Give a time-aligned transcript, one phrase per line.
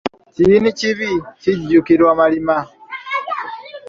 [0.33, 1.09] Kiyini kibi,
[1.41, 2.57] kijjukirwa malima.